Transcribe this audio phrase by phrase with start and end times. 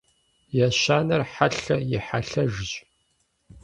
[0.65, 2.71] Ещанэр хьэлъэ и хьэлъэжщ.